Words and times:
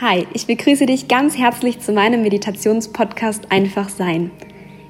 Hi, 0.00 0.28
ich 0.32 0.46
begrüße 0.46 0.86
dich 0.86 1.08
ganz 1.08 1.36
herzlich 1.36 1.80
zu 1.80 1.90
meinem 1.90 2.22
Meditationspodcast 2.22 3.50
Einfach 3.50 3.88
Sein. 3.88 4.30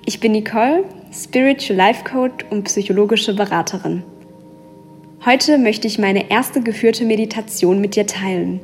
Ich 0.04 0.20
bin 0.20 0.32
Nicole, 0.32 0.84
Spiritual 1.10 1.78
Life 1.78 2.04
Coach 2.04 2.44
und 2.50 2.64
psychologische 2.64 3.34
Beraterin. 3.34 4.02
Heute 5.24 5.56
möchte 5.56 5.86
ich 5.86 5.98
meine 5.98 6.30
erste 6.30 6.60
geführte 6.60 7.06
Meditation 7.06 7.80
mit 7.80 7.96
dir 7.96 8.06
teilen. 8.06 8.60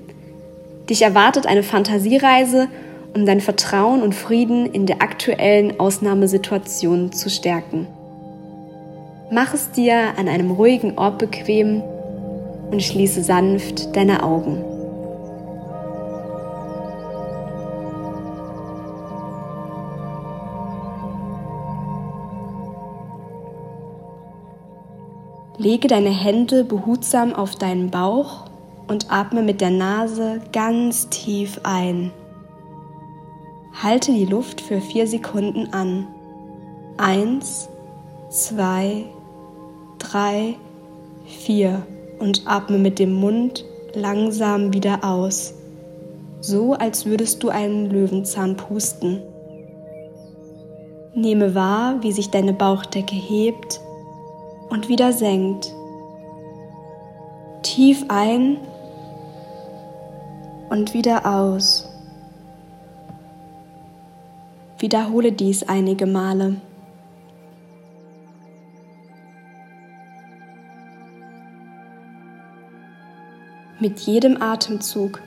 Dich 0.91 1.01
erwartet 1.01 1.47
eine 1.47 1.63
Fantasiereise, 1.63 2.69
um 3.15 3.25
dein 3.25 3.41
Vertrauen 3.41 4.03
und 4.03 4.15
Frieden 4.15 4.67
in 4.67 4.85
der 4.85 5.01
aktuellen 5.01 5.81
Ausnahmesituation 5.81 7.11
zu 7.11 7.31
stärken. 7.31 7.87
Mach 9.31 9.55
es 9.55 9.71
dir 9.71 10.19
an 10.19 10.29
einem 10.29 10.51
ruhigen 10.51 10.99
Ort 10.99 11.21
bequem 11.21 11.83
und 12.71 12.83
schließe 12.83 13.23
sanft 13.23 13.97
deine 13.97 14.23
Augen. 14.23 14.74
Lege 25.57 25.87
deine 25.87 26.11
Hände 26.11 26.65
behutsam 26.65 27.33
auf 27.33 27.55
deinen 27.55 27.91
Bauch 27.91 28.47
und 28.89 29.13
atme 29.13 29.41
mit 29.41 29.61
der 29.61 29.71
Nase 29.71 30.41
ganz 30.53 31.09
tief 31.11 31.61
ein. 31.63 32.11
Halte 33.81 34.13
die 34.13 34.25
Luft 34.25 34.61
für 34.61 34.81
vier 34.81 35.07
Sekunden 35.07 35.73
an. 35.73 36.09
Eins, 36.97 37.69
zwei, 38.31 39.05
drei, 39.99 40.57
vier 41.25 41.87
und 42.19 42.43
atme 42.47 42.79
mit 42.79 42.99
dem 42.99 43.13
Mund 43.13 43.65
langsam 43.95 44.73
wieder 44.73 45.05
aus, 45.05 45.55
so 46.41 46.73
als 46.73 47.07
würdest 47.07 47.45
du 47.45 47.49
einen 47.51 47.91
Löwenzahn 47.91 48.57
pusten. 48.57 49.23
Nehme 51.15 51.55
wahr, 51.55 52.03
wie 52.03 52.11
sich 52.11 52.31
deine 52.31 52.53
Bauchdecke 52.53 53.15
hebt 53.15 53.81
und 54.75 54.89
wieder 54.89 55.13
senkt. 55.13 55.73
Tief 57.63 58.05
ein 58.09 58.57
und 60.69 60.95
wieder 60.95 61.25
aus. 61.25 61.89
Wiederhole 64.81 65.31
dies 65.31 65.63
einige 65.63 66.07
Male. 66.07 66.57
Mit 73.79 74.01
jedem 74.01 74.43
Atemzug 74.43 75.23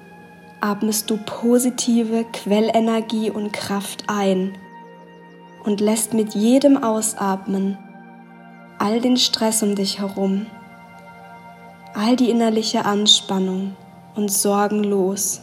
atmest 0.60 1.10
du 1.10 1.18
positive 1.26 2.26
Quellenergie 2.34 3.32
und 3.32 3.54
Kraft 3.54 4.04
ein 4.08 4.58
und 5.64 5.80
lässt 5.80 6.14
mit 6.14 6.36
jedem 6.36 6.84
Ausatmen 6.84 7.78
all 8.80 9.02
den 9.02 9.18
Stress 9.18 9.64
um 9.64 9.76
dich 9.76 10.00
herum, 10.00 10.46
all 11.94 12.16
die 12.16 12.30
innerliche 12.30 12.86
Anspannung 12.86 13.76
und 14.16 14.32
Sorgen 14.32 14.84
los. 14.84 15.42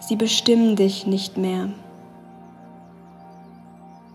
Sie 0.00 0.16
bestimmen 0.16 0.76
dich 0.76 1.06
nicht 1.06 1.36
mehr. 1.36 1.68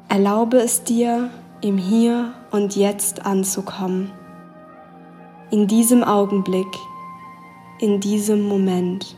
Erlaube 0.09 0.57
es 0.57 0.83
dir, 0.83 1.29
im 1.61 1.77
Hier 1.77 2.33
und 2.51 2.75
Jetzt 2.75 3.25
anzukommen. 3.25 4.11
In 5.51 5.67
diesem 5.67 6.03
Augenblick, 6.03 6.67
in 7.79 7.99
diesem 7.99 8.41
Moment. 8.41 9.15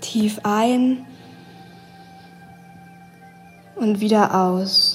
Tief 0.00 0.40
ein 0.42 1.06
und 3.76 4.00
wieder 4.00 4.34
aus. 4.34 4.93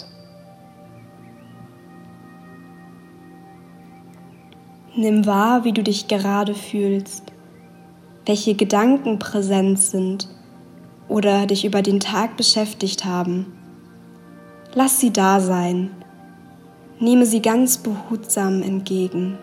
Nimm 5.00 5.26
wahr, 5.26 5.64
wie 5.64 5.72
du 5.72 5.82
dich 5.82 6.10
gerade 6.10 6.54
fühlst, 6.54 7.32
welche 8.26 8.54
Gedanken 8.54 9.18
präsent 9.18 9.80
sind 9.80 10.28
oder 11.08 11.46
dich 11.46 11.64
über 11.64 11.82
den 11.82 12.02
Tag 12.02 12.36
beschäftigt 12.36 13.06
haben. 13.06 13.46
Lass 14.74 15.00
sie 15.00 15.14
da 15.14 15.40
sein. 15.40 15.90
Nehme 17.00 17.26
sie 17.26 17.42
ganz 17.42 17.78
behutsam 17.78 18.62
entgegen. 18.62 19.38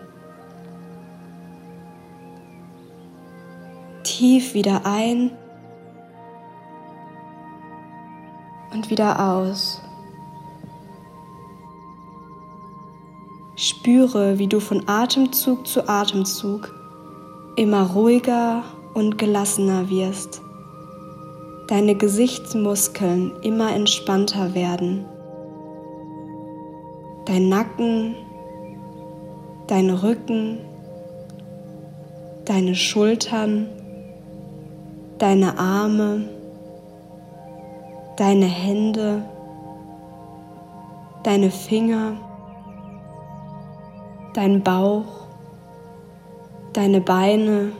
Tief 4.03 4.53
wieder 4.53 4.85
ein 4.85 5.31
und 8.73 8.91
wieder 8.91 9.31
aus. 9.31 9.81
Spüre, 13.59 14.37
wie 14.37 14.45
du 14.45 14.59
von 14.59 14.83
Atemzug 14.87 15.65
zu 15.65 15.89
Atemzug 15.89 16.75
immer 17.55 17.89
ruhiger 17.89 18.61
und 18.93 19.17
gelassener 19.17 19.89
wirst. 19.89 20.43
Deine 21.67 21.95
Gesichtsmuskeln 21.95 23.31
immer 23.41 23.73
entspannter 23.73 24.53
werden. 24.53 25.05
Dein 27.25 27.49
Nacken, 27.49 28.13
dein 29.65 29.89
Rücken, 29.89 30.59
deine 32.45 32.75
Schultern, 32.75 33.69
deine 35.17 35.57
Arme, 35.57 36.29
deine 38.17 38.45
Hände, 38.45 39.23
deine 41.23 41.49
Finger, 41.49 42.17
dein 44.37 44.61
Bauch, 44.61 45.25
deine 46.71 47.01
Beine, 47.01 47.71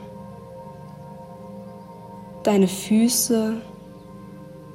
deine 2.42 2.66
Füße 2.66 3.54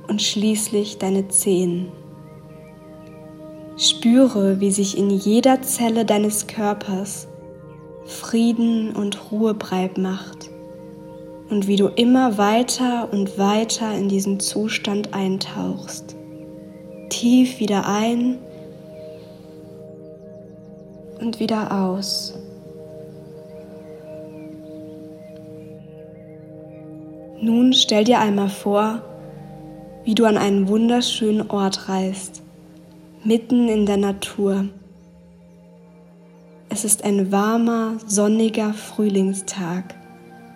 und 0.08 0.22
schließlich 0.22 0.98
deine 0.98 1.28
Zehen. 1.28 1.92
Spüre, 3.76 4.62
wie 4.62 4.72
sich 4.72 4.98
in 4.98 5.10
jeder 5.10 5.62
Zelle 5.62 6.06
deines 6.06 6.48
Körpers 6.48 7.28
Frieden 8.06 8.96
und 8.96 9.30
Ruhe 9.30 9.54
breit 9.54 9.98
macht 9.98 10.52
und 11.50 11.68
wie 11.68 11.76
du 11.76 11.88
immer 11.88 12.38
weiter 12.38 13.10
und 13.12 13.38
weiter 13.38 13.94
in 13.94 14.08
diesen 14.08 14.40
Zustand 14.40 15.14
eintauchst. 15.14 16.16
Tief 17.10 17.60
wieder 17.60 17.86
ein 17.86 18.40
und 21.20 21.40
wieder 21.40 21.72
aus. 21.72 22.34
Nun 27.42 27.74
stell 27.74 28.06
dir 28.06 28.20
einmal 28.20 28.50
vor, 28.50 29.02
wie 30.06 30.16
du 30.16 30.26
an 30.26 30.38
einen 30.38 30.68
wunderschönen 30.68 31.50
Ort 31.50 31.90
reist, 31.90 32.42
mitten 33.24 33.68
in 33.68 33.86
der 33.86 33.98
Natur. 33.98 34.66
Es 36.70 36.86
ist 36.86 37.04
ein 37.04 37.32
warmer, 37.32 37.98
sonniger 38.08 38.74
Frühlingstag 38.74 39.96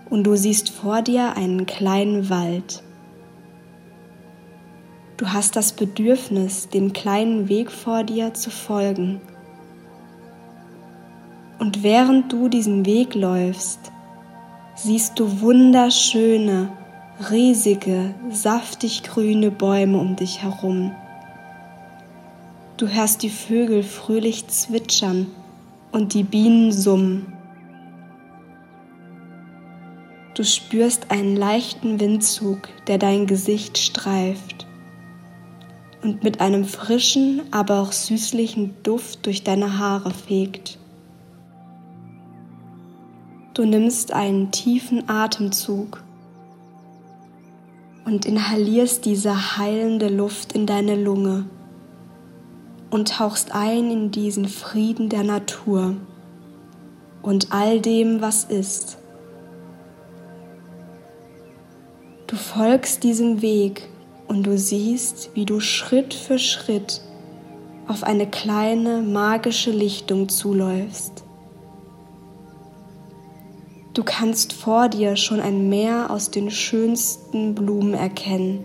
und 0.09 0.23
du 0.23 0.35
siehst 0.35 0.69
vor 0.69 1.01
dir 1.01 1.35
einen 1.35 1.65
kleinen 1.65 2.29
Wald. 2.29 2.83
Du 5.17 5.27
hast 5.27 5.55
das 5.55 5.73
Bedürfnis, 5.73 6.69
dem 6.69 6.93
kleinen 6.93 7.49
Weg 7.49 7.71
vor 7.71 8.03
dir 8.03 8.33
zu 8.33 8.49
folgen 8.49 9.19
und 11.59 11.83
während 11.83 12.31
du 12.31 12.49
diesen 12.49 12.85
Weg 12.85 13.15
läufst, 13.15 13.91
siehst 14.75 15.19
du 15.19 15.41
wunderschöne, 15.41 16.69
riesige, 17.31 18.13
saftig 18.29 19.03
grüne 19.03 19.51
Bäume 19.51 19.97
um 19.97 20.15
dich 20.15 20.43
herum. 20.43 20.95
Du 22.77 22.87
hörst 22.87 23.23
die 23.23 23.31
Vögel 23.31 23.81
fröhlich 23.81 24.47
zwitschern 24.47 25.27
und 25.91 26.13
die 26.13 26.23
Bienen 26.23 26.71
summen. 26.71 27.33
Du 30.35 30.43
spürst 30.43 31.09
einen 31.09 31.35
leichten 31.35 31.99
Windzug, 31.99 32.69
der 32.85 32.99
dein 32.99 33.25
Gesicht 33.25 33.79
streift 33.79 34.67
und 36.03 36.23
mit 36.23 36.39
einem 36.39 36.65
frischen, 36.65 37.41
aber 37.49 37.81
auch 37.81 37.91
süßlichen 37.91 38.75
Duft 38.83 39.25
durch 39.25 39.43
deine 39.43 39.79
Haare 39.79 40.11
fegt. 40.11 40.77
Du 43.57 43.65
nimmst 43.65 44.13
einen 44.13 44.51
tiefen 44.51 45.09
Atemzug 45.09 46.03
und 48.05 48.27
inhalierst 48.27 49.03
diese 49.03 49.57
heilende 49.57 50.09
Luft 50.09 50.53
in 50.53 50.67
deine 50.67 50.95
Lunge 50.95 51.45
und 52.91 53.13
tauchst 53.13 53.55
ein 53.55 53.89
in 53.89 54.11
diesen 54.11 54.47
Frieden 54.47 55.09
der 55.09 55.23
Natur 55.23 55.95
und 57.23 57.51
all 57.51 57.81
dem, 57.81 58.21
was 58.21 58.43
ist. 58.43 58.99
Du 62.27 62.35
folgst 62.35 63.01
diesem 63.01 63.41
Weg 63.41 63.89
und 64.27 64.43
du 64.43 64.55
siehst, 64.55 65.31
wie 65.33 65.45
du 65.45 65.61
Schritt 65.61 66.13
für 66.13 66.37
Schritt 66.37 67.01
auf 67.87 68.03
eine 68.03 68.29
kleine 68.29 69.01
magische 69.01 69.71
Lichtung 69.71 70.29
zuläufst. 70.29 71.23
Du 73.97 74.03
kannst 74.03 74.53
vor 74.53 74.89
dir 74.89 75.15
schon 75.15 75.39
ein 75.39 75.69
Meer 75.69 76.11
aus 76.11 76.29
den 76.29 76.51
schönsten 76.51 77.55
Blumen 77.55 77.95
erkennen, 77.95 78.63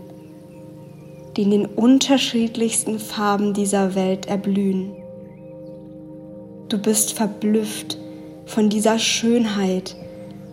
die 1.35 1.43
in 1.45 1.51
den 1.51 1.65
unterschiedlichsten 1.65 2.99
Farben 2.99 3.55
dieser 3.55 3.95
Welt 3.95 4.27
erblühen. 4.27 4.93
Du 6.69 6.77
bist 6.77 7.15
verblüfft 7.15 7.97
von 8.45 8.69
dieser 8.69 8.99
Schönheit 8.99 9.97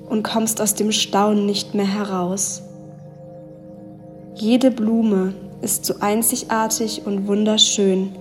und 0.07 0.23
kommst 0.23 0.61
aus 0.61 0.75
dem 0.75 0.93
Staunen 0.93 1.45
nicht 1.45 1.73
mehr 1.75 1.93
heraus. 1.93 2.61
Jede 4.35 4.71
Blume 4.71 5.33
ist 5.61 5.83
so 5.83 5.95
einzigartig 5.99 7.01
und 7.05 7.27
wunderschön, 7.27 8.15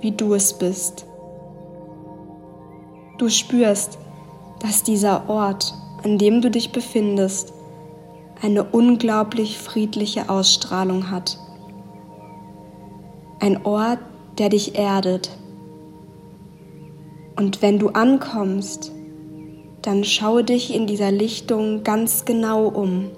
wie 0.00 0.12
du 0.12 0.34
es 0.34 0.52
bist. 0.52 1.06
Du 3.18 3.28
spürst, 3.28 3.98
dass 4.60 4.84
dieser 4.84 5.28
Ort, 5.28 5.74
an 6.04 6.18
dem 6.18 6.42
du 6.42 6.50
dich 6.50 6.70
befindest, 6.70 7.54
eine 8.42 8.62
unglaublich 8.62 9.58
friedliche 9.58 10.28
Ausstrahlung 10.28 11.10
hat. 11.10 11.38
Ein 13.40 13.64
Ort, 13.64 14.00
der 14.36 14.50
dich 14.50 14.78
erdet. 14.78 15.30
Und 17.36 17.62
wenn 17.62 17.78
du 17.78 17.88
ankommst, 17.88 18.92
dann 19.80 20.04
schaue 20.04 20.44
dich 20.44 20.74
in 20.74 20.86
dieser 20.86 21.10
Lichtung 21.10 21.84
ganz 21.84 22.26
genau 22.26 22.66
um. 22.68 23.10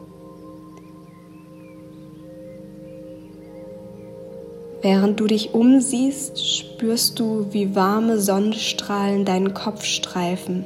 Während 4.80 5.18
du 5.18 5.26
dich 5.26 5.54
umsiehst, 5.54 6.38
spürst 6.46 7.18
du, 7.18 7.46
wie 7.50 7.74
warme 7.74 8.20
Sonnenstrahlen 8.20 9.24
deinen 9.24 9.54
Kopf 9.54 9.84
streifen. 9.84 10.64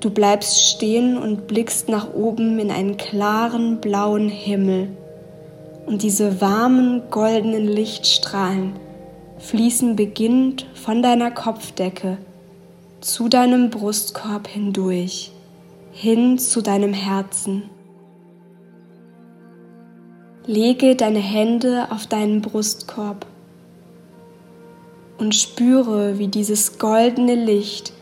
Du 0.00 0.10
bleibst 0.10 0.64
stehen 0.64 1.16
und 1.16 1.48
blickst 1.48 1.88
nach 1.88 2.14
oben 2.14 2.58
in 2.60 2.70
einen 2.70 2.96
klaren 2.96 3.80
blauen 3.80 4.28
Himmel. 4.28 4.88
Und 5.86 6.02
diese 6.02 6.40
warmen 6.40 7.02
goldenen 7.10 7.66
Lichtstrahlen 7.66 8.74
fließen 9.38 9.96
beginnend 9.96 10.66
von 10.74 11.02
deiner 11.02 11.30
Kopfdecke 11.30 12.18
zu 13.00 13.28
deinem 13.28 13.70
Brustkorb 13.70 14.48
hindurch, 14.48 15.32
hin 15.92 16.38
zu 16.38 16.62
deinem 16.62 16.92
Herzen. 16.92 17.64
Lege 20.46 20.94
deine 20.94 21.20
Hände 21.20 21.88
auf 21.90 22.06
deinen 22.06 22.40
Brustkorb 22.40 23.26
und 25.18 25.34
spüre, 25.34 26.18
wie 26.18 26.28
dieses 26.28 26.78
goldene 26.78 27.34
Licht 27.34 27.92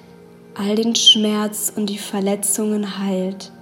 all 0.58 0.75
den 0.75 0.94
Schmerz 0.94 1.73
und 1.75 1.91
die 1.91 1.99
Verletzungen 1.99 2.99
heilt 2.99 3.53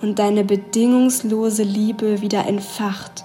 und 0.00 0.18
deine 0.18 0.44
bedingungslose 0.44 1.62
Liebe 1.62 2.20
wieder 2.20 2.46
entfacht 2.46 3.24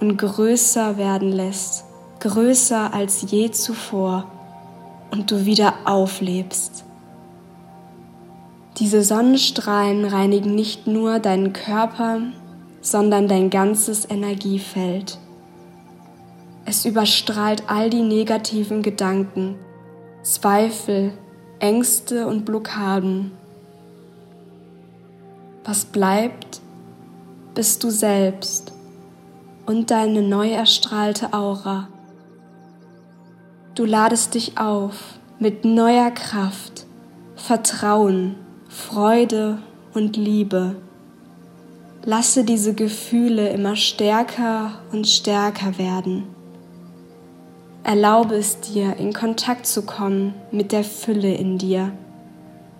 und 0.00 0.16
größer 0.16 0.96
werden 0.96 1.32
lässt, 1.32 1.84
größer 2.20 2.94
als 2.94 3.30
je 3.30 3.50
zuvor 3.50 4.30
und 5.10 5.30
du 5.30 5.46
wieder 5.46 5.74
auflebst. 5.84 6.84
Diese 8.78 9.02
Sonnenstrahlen 9.02 10.04
reinigen 10.04 10.54
nicht 10.54 10.86
nur 10.86 11.18
deinen 11.18 11.52
Körper, 11.52 12.20
sondern 12.80 13.26
dein 13.26 13.50
ganzes 13.50 14.08
Energiefeld. 14.08 15.18
Es 16.64 16.84
überstrahlt 16.84 17.64
all 17.66 17.90
die 17.90 18.02
negativen 18.02 18.82
Gedanken, 18.82 19.56
Zweifel, 20.22 21.12
Ängste 21.60 22.26
und 22.26 22.44
Blockaden. 22.44 23.32
Was 25.64 25.84
bleibt, 25.84 26.60
bist 27.54 27.82
du 27.82 27.90
selbst 27.90 28.72
und 29.66 29.90
deine 29.90 30.22
neu 30.22 30.50
erstrahlte 30.50 31.32
Aura. 31.32 31.88
Du 33.74 33.84
ladest 33.84 34.34
dich 34.34 34.56
auf 34.58 34.94
mit 35.40 35.64
neuer 35.64 36.12
Kraft, 36.12 36.86
Vertrauen, 37.34 38.36
Freude 38.68 39.58
und 39.94 40.16
Liebe. 40.16 40.76
Lasse 42.04 42.44
diese 42.44 42.74
Gefühle 42.74 43.48
immer 43.50 43.74
stärker 43.74 44.78
und 44.92 45.08
stärker 45.08 45.76
werden. 45.76 46.37
Erlaube 47.88 48.34
es 48.34 48.60
dir, 48.60 48.98
in 48.98 49.14
Kontakt 49.14 49.64
zu 49.64 49.80
kommen 49.80 50.34
mit 50.50 50.72
der 50.72 50.84
Fülle 50.84 51.34
in 51.34 51.56
dir, 51.56 51.90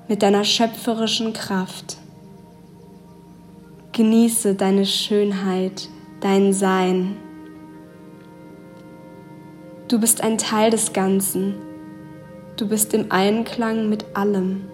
mit 0.06 0.22
deiner 0.22 0.44
schöpferischen 0.44 1.32
Kraft. 1.32 1.96
Genieße 3.92 4.54
deine 4.54 4.84
Schönheit, 4.84 5.88
dein 6.20 6.52
Sein. 6.52 7.16
Du 9.88 9.98
bist 9.98 10.22
ein 10.22 10.36
Teil 10.36 10.70
des 10.70 10.92
Ganzen. 10.92 11.54
Du 12.58 12.68
bist 12.68 12.92
im 12.92 13.10
Einklang 13.10 13.88
mit 13.88 14.14
allem. 14.14 14.68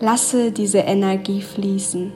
Lasse 0.00 0.52
diese 0.52 0.80
Energie 0.80 1.40
fließen. 1.40 2.12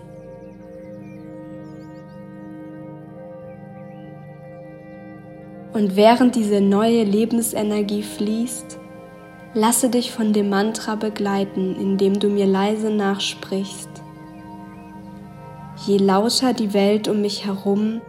Und 5.77 5.95
während 5.95 6.37
diese 6.37 6.63
neue 6.63 7.05
Lebensenergie 7.05 8.03
fließt, 8.03 8.79
lasse 9.53 9.91
dich 9.91 10.11
von 10.11 10.33
dem 10.33 10.49
Mantra 10.49 10.95
begleiten, 10.95 11.77
indem 11.79 12.19
du 12.19 12.31
mir 12.31 12.47
leise 12.47 12.89
nachsprichst. 12.89 13.91
Je 15.87 15.99
lauter 15.99 16.55
die 16.55 16.73
Welt 16.73 17.09
um 17.09 17.21
mich 17.21 17.45
herum, 17.45 18.01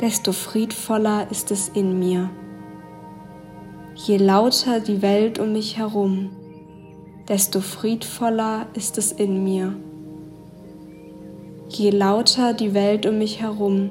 desto 0.00 0.30
friedvoller 0.30 1.26
ist 1.32 1.50
es 1.50 1.68
in 1.68 1.98
mir. 1.98 2.30
Je 3.96 4.18
lauter 4.18 4.78
die 4.78 5.02
Welt 5.02 5.40
um 5.40 5.52
mich 5.52 5.78
herum, 5.78 6.30
desto 7.26 7.58
friedvoller 7.58 8.66
ist 8.74 8.98
es 8.98 9.10
in 9.10 9.42
mir. 9.42 9.74
Je 11.70 11.90
lauter 11.90 12.54
die 12.54 12.72
Welt 12.72 13.04
um 13.04 13.18
mich 13.18 13.40
herum, 13.40 13.90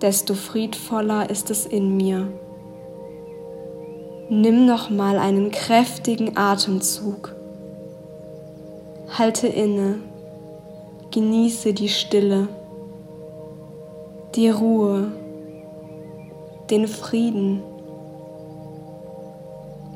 desto 0.00 0.34
friedvoller 0.34 1.30
ist 1.30 1.50
es 1.50 1.66
in 1.66 1.96
mir. 1.96 2.28
Nimm 4.28 4.66
noch 4.66 4.90
mal 4.90 5.18
einen 5.18 5.50
kräftigen 5.50 6.36
Atemzug. 6.36 7.34
Halte 9.16 9.46
inne. 9.46 10.00
Genieße 11.12 11.72
die 11.72 11.88
Stille, 11.88 12.48
die 14.34 14.50
Ruhe, 14.50 15.12
den 16.68 16.88
Frieden, 16.88 17.62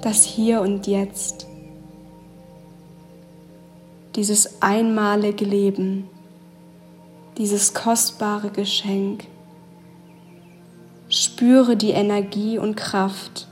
das 0.01 0.23
Hier 0.23 0.63
und 0.63 0.87
Jetzt, 0.87 1.47
dieses 4.17 4.63
einmalige 4.63 5.45
Leben, 5.45 6.09
dieses 7.37 7.75
kostbare 7.75 8.51
Geschenk. 8.51 9.25
Spüre 11.13 11.77
die 11.77 11.91
Energie 11.91 12.57
und 12.57 12.77
Kraft, 12.77 13.49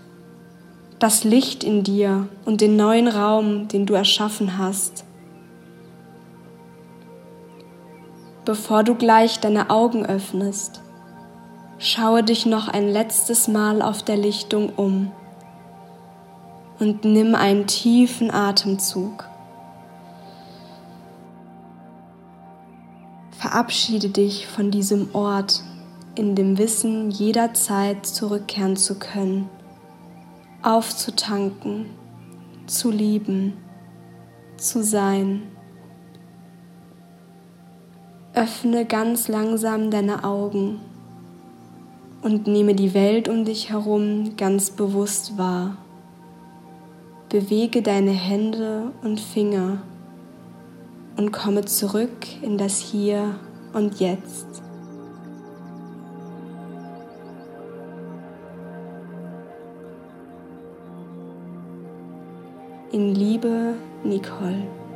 das 1.01 1.25
Licht 1.25 1.65
in 1.65 1.83
dir 1.83 2.29
und 2.45 2.61
den 2.61 2.77
neuen 2.77 3.09
Raum, 3.09 3.67
den 3.67 3.85
du 3.85 3.95
erschaffen 3.95 4.59
hast. 4.59 5.05
Bevor 8.45 8.85
du 8.85 8.95
gleich 8.95 9.41
deine 9.41 9.71
Augen 9.71 10.07
öffnest, 10.07 10.83
schaue 11.79 12.23
dich 12.23 12.47
noch 12.47 12.69
ein 12.69 12.89
letztes 12.89 13.49
Mal 13.49 13.83
auf 13.83 14.05
der 14.05 14.17
Lichtung 14.17 14.69
um 14.77 15.11
und 16.79 17.05
nimm 17.05 17.35
einen 17.35 17.67
tiefen 17.67 18.31
Atemzug. 18.31 19.29
Verabschiede 23.33 24.11
dich 24.11 24.47
von 24.47 24.71
diesem 24.71 25.13
Ort, 25.13 25.65
in 26.19 26.35
dem 26.35 26.59
Wissen, 26.59 27.11
jederzeit 27.11 28.05
zurückkehren 28.05 28.77
zu 28.77 28.99
können, 28.99 29.49
aufzutanken, 30.63 31.87
zu 32.67 32.91
lieben, 32.91 33.53
zu 34.57 34.83
sein. 34.83 35.43
Öffne 38.35 38.85
ganz 38.85 39.29
langsam 39.29 39.91
deine 39.91 40.25
Augen 40.25 40.81
und 42.23 42.49
nehme 42.49 42.75
die 42.75 42.95
Welt 42.95 43.29
um 43.29 43.45
dich 43.45 43.71
herum 43.71 44.37
ganz 44.37 44.71
bewusst 44.71 45.39
wahr. 45.39 45.77
Bewege 47.29 47.81
deine 47.81 48.11
Hände 48.11 48.93
und 49.03 49.21
Finger 49.21 49.83
und 51.17 51.31
komme 51.31 51.65
zurück 51.65 52.27
in 52.43 52.59
das 52.59 52.79
Hier 52.79 53.39
und 53.73 54.01
Jetzt. 54.01 54.68
In 62.91 63.15
Liebe, 63.15 63.75
Nicole. 64.03 64.88